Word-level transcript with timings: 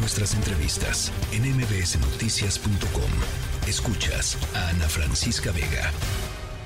nuestras 0.00 0.34
entrevistas 0.34 1.12
en 1.30 1.42
mbsnoticias.com. 1.42 3.10
Escuchas 3.68 4.38
a 4.56 4.70
Ana 4.70 4.88
Francisca 4.88 5.52
Vega. 5.52 5.90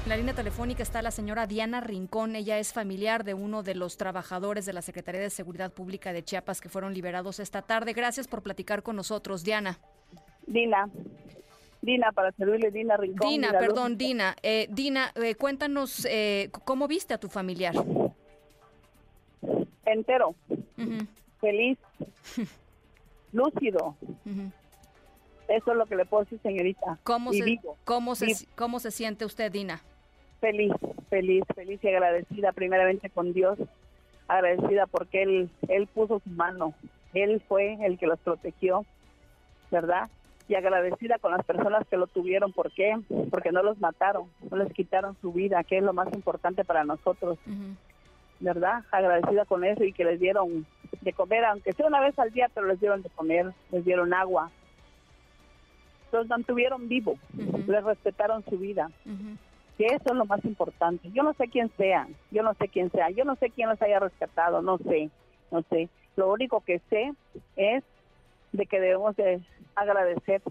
En 0.04 0.10
la 0.10 0.16
línea 0.16 0.34
telefónica 0.34 0.84
está 0.84 1.02
la 1.02 1.10
señora 1.10 1.48
Diana 1.48 1.80
Rincón. 1.80 2.36
Ella 2.36 2.60
es 2.60 2.72
familiar 2.72 3.24
de 3.24 3.34
uno 3.34 3.64
de 3.64 3.74
los 3.74 3.96
trabajadores 3.96 4.66
de 4.66 4.72
la 4.72 4.82
Secretaría 4.82 5.20
de 5.20 5.30
Seguridad 5.30 5.72
Pública 5.72 6.12
de 6.12 6.22
Chiapas 6.22 6.60
que 6.60 6.68
fueron 6.68 6.94
liberados 6.94 7.40
esta 7.40 7.62
tarde. 7.62 7.92
Gracias 7.92 8.28
por 8.28 8.42
platicar 8.42 8.84
con 8.84 8.94
nosotros, 8.94 9.42
Diana. 9.42 9.78
Dina. 10.46 10.88
Dina, 11.82 12.12
para 12.12 12.30
servirle, 12.32 12.70
Dina 12.70 12.96
Rincón. 12.96 13.28
Dina, 13.28 13.50
perdón, 13.50 13.98
Dina. 13.98 14.36
Eh, 14.42 14.68
Dina, 14.70 15.10
eh, 15.16 15.34
cuéntanos, 15.34 16.06
eh, 16.08 16.50
¿cómo 16.64 16.86
viste 16.86 17.14
a 17.14 17.18
tu 17.18 17.28
familiar? 17.28 17.74
Entero, 19.84 20.34
feliz, 21.40 21.78
lúcido. 23.34 23.96
Eso 25.48 25.72
es 25.72 25.76
lo 25.76 25.86
que 25.86 25.96
le 25.96 26.06
puedo 26.06 26.24
decir, 26.24 26.40
señorita. 26.42 26.98
¿Cómo, 27.02 27.32
se, 27.32 27.60
¿cómo, 27.84 28.14
se, 28.14 28.46
¿Cómo 28.54 28.80
se 28.80 28.90
siente 28.90 29.24
usted, 29.24 29.52
Dina? 29.52 29.82
Feliz, 30.40 30.72
feliz, 31.10 31.44
feliz 31.54 31.80
y 31.82 31.88
agradecida 31.88 32.52
primeramente 32.52 33.10
con 33.10 33.32
Dios, 33.32 33.58
agradecida 34.28 34.86
porque 34.86 35.22
Él, 35.22 35.50
él 35.68 35.86
puso 35.86 36.20
su 36.20 36.30
mano, 36.30 36.74
Él 37.12 37.42
fue 37.46 37.74
el 37.84 37.98
que 37.98 38.06
los 38.06 38.18
protegió, 38.20 38.84
¿verdad? 39.70 40.08
Y 40.48 40.54
agradecida 40.54 41.18
con 41.18 41.32
las 41.32 41.44
personas 41.44 41.86
que 41.88 41.96
lo 41.96 42.06
tuvieron, 42.06 42.52
¿por 42.52 42.70
qué? 42.72 42.98
Porque 43.30 43.52
no 43.52 43.62
los 43.62 43.78
mataron, 43.80 44.28
no 44.50 44.56
les 44.58 44.72
quitaron 44.72 45.16
su 45.20 45.32
vida, 45.32 45.64
que 45.64 45.78
es 45.78 45.82
lo 45.82 45.94
más 45.94 46.12
importante 46.12 46.64
para 46.64 46.84
nosotros, 46.84 47.38
¿verdad? 48.40 48.84
Agradecida 48.90 49.44
con 49.44 49.64
eso 49.64 49.84
y 49.84 49.92
que 49.92 50.04
les 50.04 50.20
dieron 50.20 50.66
de 51.00 51.12
comer, 51.12 51.44
aunque 51.44 51.72
sea 51.72 51.86
una 51.86 52.00
vez 52.00 52.18
al 52.18 52.30
día, 52.30 52.50
pero 52.52 52.66
les 52.66 52.80
dieron 52.80 53.02
de 53.02 53.10
comer, 53.10 53.52
les 53.70 53.84
dieron 53.84 54.14
agua, 54.14 54.50
los 56.12 56.28
mantuvieron 56.28 56.88
vivos, 56.88 57.18
les 57.66 57.84
respetaron 57.84 58.44
su 58.44 58.58
vida. 58.58 58.90
Que 59.76 59.86
eso 59.86 60.04
es 60.06 60.14
lo 60.14 60.24
más 60.24 60.44
importante. 60.44 61.10
Yo 61.12 61.24
no 61.24 61.34
sé 61.34 61.48
quién 61.48 61.68
sea, 61.76 62.06
yo 62.30 62.44
no 62.44 62.54
sé 62.54 62.68
quién 62.68 62.90
sea, 62.90 63.10
yo 63.10 63.24
no 63.24 63.34
sé 63.36 63.50
quién 63.50 63.68
los 63.68 63.82
haya 63.82 63.98
rescatado, 63.98 64.62
no 64.62 64.78
sé, 64.78 65.10
no 65.50 65.62
sé. 65.62 65.88
Lo 66.16 66.32
único 66.32 66.60
que 66.60 66.80
sé 66.90 67.12
es 67.56 67.82
de 68.52 68.66
que 68.66 68.78
debemos 68.78 69.16
de 69.16 69.40
agradecer, 69.74 70.42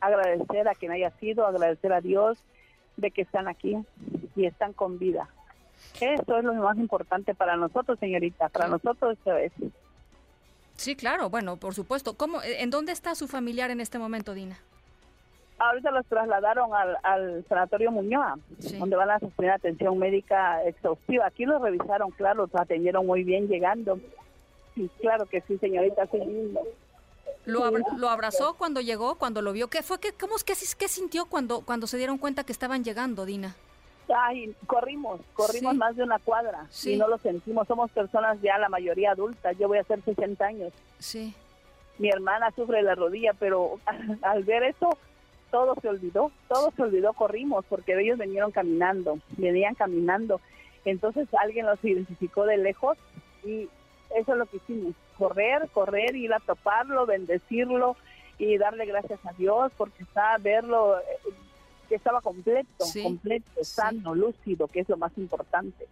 agradecer 0.00 0.66
a 0.66 0.74
quien 0.74 0.90
haya 0.90 1.10
sido, 1.20 1.46
agradecer 1.46 1.92
a 1.92 2.00
Dios 2.00 2.42
de 2.96 3.12
que 3.12 3.22
están 3.22 3.46
aquí 3.46 3.76
y 4.34 4.46
están 4.46 4.72
con 4.72 4.98
vida. 4.98 5.28
Eso 6.00 6.38
es 6.38 6.44
lo 6.44 6.54
más 6.54 6.76
importante 6.76 7.34
para 7.34 7.56
nosotros, 7.56 7.98
señorita, 7.98 8.48
para 8.48 8.68
nosotros 8.68 9.16
esta 9.18 9.34
vez. 9.34 9.52
Sí, 10.76 10.96
claro, 10.96 11.30
bueno, 11.30 11.56
por 11.56 11.74
supuesto. 11.74 12.14
¿Cómo, 12.16 12.40
¿En 12.42 12.70
dónde 12.70 12.92
está 12.92 13.14
su 13.14 13.28
familiar 13.28 13.70
en 13.70 13.80
este 13.80 13.98
momento, 13.98 14.34
Dina? 14.34 14.58
ahorita 15.58 15.90
los 15.90 16.06
trasladaron 16.06 16.70
al, 17.02 17.44
sanatorio 17.48 17.90
Muñoa, 17.90 18.38
donde 18.78 18.96
van 18.96 19.10
a 19.10 19.18
sufrir 19.20 19.50
atención 19.50 19.98
médica 19.98 20.62
exhaustiva. 20.64 21.26
Aquí 21.26 21.44
los 21.44 21.60
revisaron, 21.60 22.10
claro, 22.10 22.46
los 22.46 22.54
atendieron 22.54 23.06
muy 23.06 23.24
bien 23.24 23.48
llegando. 23.48 23.98
Sí, 24.74 24.90
claro 25.00 25.26
que 25.26 25.40
sí, 25.42 25.58
señorita, 25.58 26.06
sí. 26.10 26.18
¿Lo, 27.46 27.70
¿Lo 27.96 28.08
abrazó 28.08 28.54
cuando 28.54 28.80
llegó, 28.80 29.16
cuando 29.16 29.42
lo 29.42 29.52
vio? 29.52 29.68
¿Qué 29.68 29.82
fue? 29.82 29.98
¿Qué, 30.00 30.12
cómo, 30.12 30.34
qué, 30.44 30.54
qué 30.78 30.88
sintió 30.88 31.26
cuando, 31.26 31.60
cuando 31.60 31.86
se 31.86 31.98
dieron 31.98 32.18
cuenta 32.18 32.44
que 32.44 32.52
estaban 32.52 32.84
llegando, 32.84 33.24
Dina? 33.24 33.54
Ay, 34.08 34.54
corrimos, 34.66 35.20
corrimos 35.32 35.74
más 35.74 35.96
de 35.96 36.02
una 36.02 36.18
cuadra 36.18 36.66
y 36.84 36.96
no 36.96 37.08
lo 37.08 37.18
sentimos. 37.18 37.66
Somos 37.66 37.90
personas 37.90 38.40
ya, 38.42 38.58
la 38.58 38.68
mayoría 38.68 39.12
adultas. 39.12 39.56
Yo 39.58 39.68
voy 39.68 39.78
a 39.78 39.82
hacer 39.82 40.02
60 40.02 40.44
años. 40.44 40.72
Sí. 40.98 41.34
Mi 41.98 42.08
hermana 42.08 42.50
sufre 42.54 42.82
la 42.82 42.94
rodilla, 42.94 43.32
pero 43.38 43.78
al 44.22 44.44
ver 44.44 44.64
eso, 44.64 44.98
todo 45.50 45.74
se 45.80 45.88
olvidó, 45.88 46.32
todo 46.48 46.72
se 46.72 46.82
olvidó, 46.82 47.12
corrimos 47.12 47.64
porque 47.68 47.98
ellos 47.98 48.18
vinieron 48.18 48.50
caminando, 48.50 49.18
venían 49.36 49.74
caminando. 49.74 50.40
Entonces 50.84 51.28
alguien 51.34 51.66
los 51.66 51.82
identificó 51.84 52.44
de 52.44 52.58
lejos 52.58 52.98
y 53.44 53.68
eso 54.14 54.32
es 54.32 54.38
lo 54.38 54.46
que 54.46 54.58
hicimos, 54.58 54.94
correr, 55.16 55.68
correr, 55.72 56.14
ir 56.16 56.32
a 56.34 56.40
toparlo, 56.40 57.06
bendecirlo 57.06 57.96
y 58.38 58.58
darle 58.58 58.84
gracias 58.86 59.24
a 59.24 59.32
Dios 59.32 59.72
porque 59.76 60.02
está 60.02 60.36
verlo 60.38 60.96
que 61.88 61.94
estaba 61.94 62.20
completo, 62.20 62.84
completo, 63.02 63.62
sano, 63.62 64.14
lúcido, 64.14 64.68
que 64.68 64.80
es 64.80 64.88
lo 64.88 64.96
más 64.96 65.12
importante. 65.16 65.86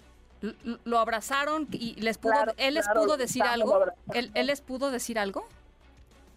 ¿Lo 0.84 0.98
abrazaron 0.98 1.68
y 1.70 1.94
les 2.00 2.18
pudo, 2.18 2.34
él 2.56 2.74
les 2.74 2.88
pudo 2.88 3.16
decir 3.16 3.42
algo? 3.42 3.84
¿Él, 4.12 4.32
¿Él 4.34 4.48
les 4.48 4.60
pudo 4.60 4.90
decir 4.90 5.18
algo? 5.18 5.46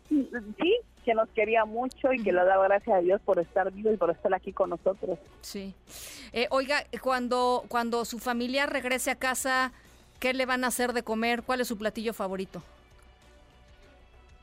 Sí, 0.09 0.79
que 1.03 1.13
nos 1.13 1.29
quería 1.29 1.65
mucho 1.65 2.13
y 2.13 2.21
que 2.21 2.31
le 2.31 2.44
daba 2.44 2.65
gracias 2.65 2.97
a 2.97 2.99
Dios 2.99 3.21
por 3.23 3.39
estar 3.39 3.71
vivo 3.71 3.91
y 3.91 3.97
por 3.97 4.11
estar 4.11 4.33
aquí 4.33 4.51
con 4.53 4.71
nosotros. 4.71 5.17
Sí. 5.41 5.73
Eh, 6.33 6.47
oiga, 6.49 6.83
cuando, 7.01 7.63
cuando 7.67 8.05
su 8.05 8.19
familia 8.19 8.65
regrese 8.65 9.11
a 9.11 9.15
casa, 9.15 9.71
¿qué 10.19 10.33
le 10.33 10.45
van 10.45 10.63
a 10.63 10.67
hacer 10.67 10.94
de 10.94 11.03
comer? 11.03 11.44
¿Cuál 11.44 11.61
es 11.61 11.67
su 11.67 11.77
platillo 11.77 12.13
favorito? 12.13 12.61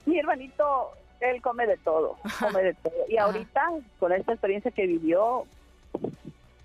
Mi 0.07 0.19
hermanito, 0.19 0.93
él 1.23 1.41
come 1.41 1.67
de 1.67 1.77
todo, 1.79 2.17
come 2.41 2.63
de 2.63 2.75
todo. 2.75 2.93
Y 3.09 3.17
ahorita, 3.17 3.71
con 3.99 4.13
esta 4.13 4.33
experiencia 4.33 4.71
que 4.71 4.87
vivió, 4.87 5.47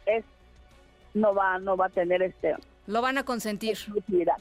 es 0.06 0.26
no 1.14 1.34
va 1.34 1.58
no 1.60 1.78
va 1.78 1.88
a 1.88 1.90
tener 1.90 2.22
este 2.22 2.56
lo 2.88 3.02
van 3.02 3.18
a 3.18 3.24
consentir. 3.24 3.78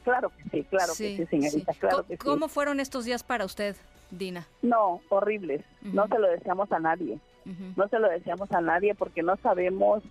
Claro 0.05 0.31
que 0.31 0.43
sí, 0.51 0.65
claro 0.71 0.93
que 0.97 1.17
sí, 1.17 1.27
señorita, 1.27 1.73
claro 1.75 2.07
que 2.07 2.17
¿Cómo 2.17 2.49
fueron 2.49 2.79
estos 2.79 3.05
días 3.05 3.25
para 3.25 3.45
usted? 3.45 3.77
Dina? 4.11 4.47
No, 4.63 5.01
horribles. 5.09 5.63
No 5.83 6.07
se 6.07 6.19
lo 6.19 6.29
deseamos 6.29 6.71
a 6.71 6.79
nadie. 6.79 7.19
No 7.77 7.89
se 7.89 7.99
lo 7.99 8.09
deseamos 8.09 8.51
a 8.53 8.61
nadie 8.61 8.95
porque 8.95 9.23
no 9.23 9.37
sabemos 9.37 10.03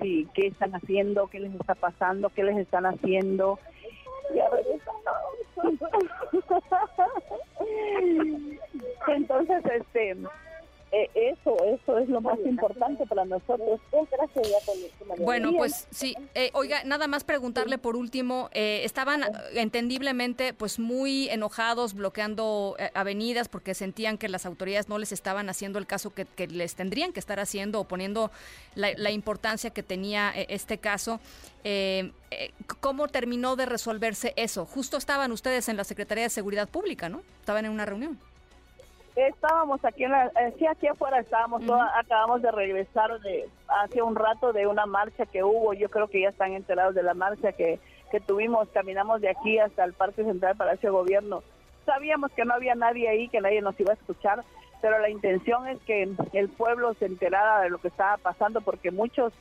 si 0.00 0.28
qué 0.34 0.48
están 0.48 0.74
haciendo, 0.74 1.28
qué 1.28 1.40
les 1.40 1.54
está 1.54 1.74
pasando, 1.74 2.28
qué 2.28 2.44
les 2.44 2.58
están 2.58 2.84
haciendo. 2.84 3.58
Entonces, 9.08 9.64
este, 9.64 10.16
eso, 11.14 11.56
eso 11.64 11.98
es 11.98 12.08
lo 12.08 12.20
más 12.20 12.38
importante 12.44 13.06
para 13.06 13.24
nosotros. 13.24 13.80
Bueno, 15.18 15.52
pues 15.56 15.86
sí. 15.90 16.14
Eh, 16.34 16.50
oiga, 16.54 16.84
nada 16.84 17.06
más 17.06 17.24
preguntarle 17.24 17.78
por 17.78 17.96
último, 17.96 18.48
eh, 18.52 18.82
estaban 18.84 19.24
entendiblemente 19.54 20.52
pues 20.52 20.78
muy 20.78 21.28
enojados 21.28 21.94
bloqueando 21.94 22.76
avenidas 22.94 23.48
porque 23.48 23.74
sentían 23.74 24.18
que 24.18 24.28
las 24.28 24.46
autoridades 24.46 24.88
no 24.88 24.98
les 24.98 25.12
estaban 25.12 25.48
haciendo 25.48 25.78
el 25.78 25.86
caso 25.86 26.12
que, 26.12 26.26
les 26.48 26.74
tendrían 26.74 27.12
que 27.12 27.20
estar 27.20 27.40
haciendo 27.40 27.80
o 27.80 27.84
poniendo 27.84 28.30
la, 28.74 29.10
importancia 29.10 29.70
que 29.70 29.82
tenía 29.82 30.30
este 30.30 30.78
caso. 30.78 31.20
¿Cómo 32.80 33.08
terminó 33.08 33.56
de 33.56 33.66
resolverse 33.66 34.32
eso? 34.36 34.66
Justo 34.66 34.96
estaban 34.96 35.32
ustedes 35.32 35.68
en 35.68 35.76
la 35.76 35.84
Secretaría 35.84 36.24
de 36.24 36.30
Seguridad 36.30 36.68
Pública, 36.68 37.08
¿no? 37.08 37.22
Estaban 37.40 37.64
en 37.64 37.72
una 37.72 37.86
reunión. 37.86 38.18
Estábamos 39.16 39.82
aquí 39.82 40.04
en 40.04 40.10
la, 40.12 40.26
eh, 40.26 40.54
sí, 40.58 40.66
aquí 40.66 40.86
afuera 40.86 41.20
estábamos, 41.20 41.62
acabamos 41.94 42.42
de 42.42 42.50
regresar 42.50 43.18
de 43.20 43.48
hace 43.66 44.02
un 44.02 44.14
rato 44.14 44.52
de 44.52 44.66
una 44.66 44.84
marcha 44.84 45.24
que 45.24 45.42
hubo, 45.42 45.72
yo 45.72 45.88
creo 45.88 46.08
que 46.08 46.20
ya 46.20 46.28
están 46.28 46.52
enterados 46.52 46.94
de 46.94 47.02
la 47.02 47.14
marcha 47.14 47.52
que, 47.52 47.80
que 48.10 48.20
tuvimos, 48.20 48.68
caminamos 48.68 49.22
de 49.22 49.30
aquí 49.30 49.58
hasta 49.58 49.84
el 49.84 49.94
Parque 49.94 50.22
Central 50.22 50.56
Palacio 50.56 50.90
de 50.90 50.98
Gobierno. 50.98 51.42
Sabíamos 51.86 52.30
que 52.32 52.44
no 52.44 52.52
había 52.52 52.74
nadie 52.74 53.08
ahí, 53.08 53.28
que 53.28 53.40
nadie 53.40 53.62
nos 53.62 53.80
iba 53.80 53.92
a 53.92 53.96
escuchar, 53.96 54.44
pero 54.82 54.98
la 54.98 55.08
intención 55.08 55.66
es 55.66 55.78
que 55.84 56.10
el 56.34 56.48
pueblo 56.50 56.92
se 56.94 57.06
enterara 57.06 57.62
de 57.62 57.70
lo 57.70 57.78
que 57.78 57.88
estaba 57.88 58.18
pasando, 58.18 58.60
porque 58.60 58.90
muchos 58.90 59.32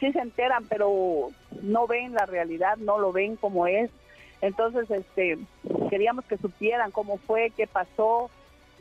sí 0.00 0.10
se 0.10 0.20
enteran, 0.20 0.64
pero 0.70 1.28
no 1.60 1.86
ven 1.86 2.14
la 2.14 2.24
realidad, 2.24 2.78
no 2.78 2.98
lo 2.98 3.12
ven 3.12 3.36
como 3.36 3.66
es. 3.66 3.90
Entonces, 4.40 4.90
este, 4.90 5.38
queríamos 5.90 6.24
que 6.24 6.38
supieran 6.38 6.90
cómo 6.92 7.18
fue, 7.18 7.50
qué 7.50 7.66
pasó, 7.66 8.30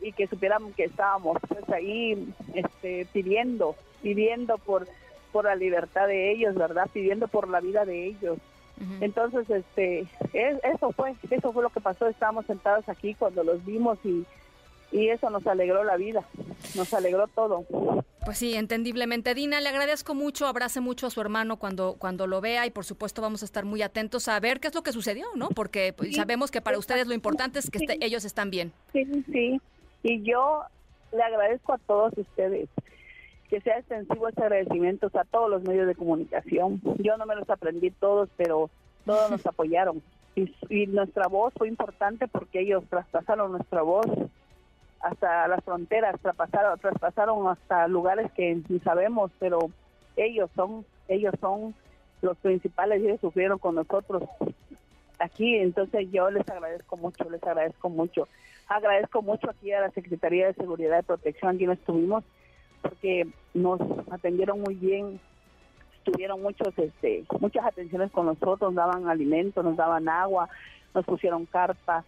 y 0.01 0.11
que 0.13 0.27
supieran 0.27 0.73
que 0.73 0.85
estábamos 0.85 1.37
pues 1.47 1.67
ahí 1.69 2.33
este, 2.53 3.05
pidiendo, 3.13 3.75
pidiendo 4.01 4.57
por, 4.57 4.87
por 5.31 5.45
la 5.45 5.55
libertad 5.55 6.07
de 6.07 6.31
ellos, 6.31 6.55
¿verdad? 6.55 6.89
Pidiendo 6.91 7.27
por 7.27 7.47
la 7.47 7.59
vida 7.59 7.85
de 7.85 8.07
ellos. 8.07 8.37
Entonces, 8.99 9.47
este, 9.47 10.07
eso 10.33 10.91
fue, 10.91 11.13
eso 11.29 11.53
fue 11.53 11.61
lo 11.61 11.69
que 11.69 11.79
pasó. 11.79 12.07
Estábamos 12.07 12.47
sentados 12.47 12.89
aquí 12.89 13.13
cuando 13.13 13.43
los 13.43 13.63
vimos 13.63 13.99
y, 14.03 14.25
y 14.91 15.09
eso 15.09 15.29
nos 15.29 15.45
alegró 15.45 15.83
la 15.83 15.97
vida, 15.97 16.25
nos 16.75 16.91
alegró 16.93 17.27
todo. 17.27 17.63
Pues 18.25 18.37
sí, 18.37 18.55
entendiblemente. 18.55 19.33
Dina, 19.33 19.61
le 19.61 19.69
agradezco 19.69 20.13
mucho, 20.15 20.47
abrace 20.47 20.79
mucho 20.79 21.07
a 21.07 21.09
su 21.09 21.21
hermano 21.21 21.57
cuando, 21.57 21.95
cuando 21.97 22.27
lo 22.27 22.41
vea 22.41 22.65
y 22.65 22.71
por 22.71 22.85
supuesto 22.85 23.21
vamos 23.21 23.41
a 23.41 23.45
estar 23.45 23.65
muy 23.65 23.81
atentos 23.81 24.27
a 24.27 24.39
ver 24.39 24.59
qué 24.59 24.67
es 24.67 24.75
lo 24.75 24.83
que 24.83 24.91
sucedió, 24.91 25.27
¿no? 25.35 25.49
Porque 25.49 25.93
pues, 25.93 26.15
sabemos 26.15 26.51
que 26.51 26.61
para 26.61 26.77
ustedes 26.77 27.07
lo 27.07 27.13
importante 27.13 27.59
es 27.59 27.69
que 27.69 27.97
ellos 28.01 28.25
están 28.25 28.49
bien. 28.49 28.73
Sí, 28.93 29.05
sí, 29.31 29.61
y 30.03 30.21
yo 30.23 30.63
le 31.11 31.23
agradezco 31.23 31.73
a 31.73 31.77
todos 31.77 32.13
ustedes 32.17 32.69
que 33.49 33.59
sea 33.61 33.79
extensivo 33.79 34.29
ese 34.29 34.41
agradecimiento 34.41 35.11
a 35.13 35.25
todos 35.25 35.49
los 35.49 35.61
medios 35.63 35.85
de 35.85 35.95
comunicación. 35.95 36.81
Yo 36.99 37.17
no 37.17 37.25
me 37.25 37.35
los 37.35 37.49
aprendí 37.49 37.91
todos, 37.91 38.29
pero 38.37 38.69
todos 39.05 39.29
nos 39.29 39.45
apoyaron. 39.45 40.01
Y, 40.35 40.87
nuestra 40.87 41.27
voz 41.27 41.53
fue 41.57 41.67
importante 41.67 42.29
porque 42.29 42.61
ellos 42.61 42.85
traspasaron 42.89 43.51
nuestra 43.51 43.81
voz 43.81 44.05
hasta 45.01 45.49
las 45.49 45.61
fronteras, 45.65 46.15
traspasaron, 46.21 46.79
traspasaron 46.79 47.47
hasta 47.49 47.89
lugares 47.89 48.31
que 48.31 48.61
ni 48.69 48.79
sabemos, 48.79 49.31
pero 49.39 49.59
ellos 50.15 50.49
son, 50.55 50.85
ellos 51.09 51.33
son 51.41 51.75
los 52.21 52.37
principales, 52.37 53.03
ellos 53.03 53.19
sufrieron 53.19 53.59
con 53.59 53.75
nosotros 53.75 54.23
aquí, 55.21 55.55
entonces 55.57 56.07
yo 56.11 56.29
les 56.29 56.47
agradezco 56.49 56.97
mucho, 56.97 57.29
les 57.29 57.43
agradezco 57.43 57.89
mucho. 57.89 58.27
Agradezco 58.67 59.21
mucho 59.21 59.49
aquí 59.49 59.71
a 59.71 59.81
la 59.81 59.91
Secretaría 59.91 60.47
de 60.47 60.53
Seguridad 60.53 60.99
y 60.99 61.03
Protección, 61.03 61.55
aquí 61.55 61.65
nos 61.65 61.77
estuvimos, 61.77 62.23
porque 62.81 63.27
nos 63.53 63.79
atendieron 64.11 64.61
muy 64.61 64.75
bien, 64.75 65.19
tuvieron 66.03 66.41
muchos, 66.41 66.73
este, 66.77 67.25
muchas 67.39 67.65
atenciones 67.65 68.11
con 68.11 68.25
nosotros, 68.25 68.59
nos 68.59 68.75
daban 68.75 69.07
alimentos, 69.09 69.63
nos 69.63 69.75
daban 69.75 70.07
agua, 70.09 70.49
nos 70.93 71.05
pusieron 71.05 71.45
carpa, 71.45 72.03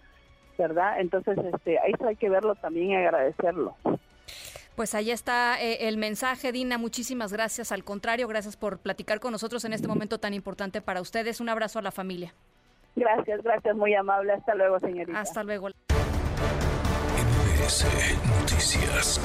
¿verdad? 0.57 0.99
Entonces, 0.99 1.37
este, 1.53 1.79
eso 1.87 2.07
hay 2.07 2.15
que 2.15 2.29
verlo 2.29 2.55
también 2.55 2.91
y 2.91 2.95
agradecerlo. 2.95 3.75
Pues 4.75 4.95
ahí 4.95 5.11
está 5.11 5.61
eh, 5.61 5.87
el 5.87 5.97
mensaje, 5.97 6.51
Dina. 6.51 6.79
Muchísimas 6.79 7.31
gracias. 7.31 7.71
Al 7.71 7.83
contrario, 7.83 8.27
gracias 8.27 8.57
por 8.57 8.79
platicar 8.79 9.19
con 9.19 9.31
nosotros 9.31 9.63
en 9.65 9.73
este 9.73 9.87
momento 9.87 10.19
tan 10.19 10.33
importante 10.33 10.81
para 10.81 11.01
ustedes. 11.01 11.39
Un 11.39 11.49
abrazo 11.49 11.77
a 11.77 11.83
la 11.83 11.91
familia. 11.91 12.33
Gracias, 12.95 13.41
gracias, 13.43 13.75
muy 13.75 13.93
amable. 13.95 14.33
Hasta 14.33 14.55
luego, 14.55 14.79
señorita. 14.79 15.19
Hasta 15.19 15.43
luego. 15.43 15.69
Noticias. 18.39 19.21